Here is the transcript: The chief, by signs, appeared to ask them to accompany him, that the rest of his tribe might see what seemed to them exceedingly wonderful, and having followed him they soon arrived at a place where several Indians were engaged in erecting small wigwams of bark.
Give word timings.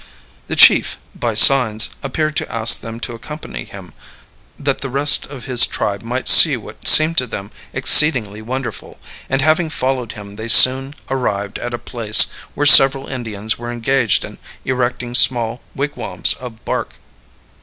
The 0.47 0.55
chief, 0.55 0.97
by 1.13 1.35
signs, 1.35 1.91
appeared 2.01 2.35
to 2.37 2.51
ask 2.51 2.81
them 2.81 2.99
to 3.01 3.13
accompany 3.13 3.65
him, 3.65 3.93
that 4.57 4.81
the 4.81 4.89
rest 4.89 5.27
of 5.27 5.45
his 5.45 5.67
tribe 5.67 6.01
might 6.01 6.27
see 6.27 6.57
what 6.57 6.87
seemed 6.87 7.19
to 7.19 7.27
them 7.27 7.51
exceedingly 7.71 8.41
wonderful, 8.41 8.99
and 9.29 9.43
having 9.43 9.69
followed 9.69 10.13
him 10.13 10.37
they 10.37 10.47
soon 10.47 10.95
arrived 11.11 11.59
at 11.59 11.75
a 11.75 11.77
place 11.77 12.31
where 12.55 12.65
several 12.65 13.05
Indians 13.09 13.59
were 13.59 13.71
engaged 13.71 14.25
in 14.25 14.39
erecting 14.65 15.13
small 15.13 15.61
wigwams 15.75 16.33
of 16.33 16.65
bark. 16.65 16.95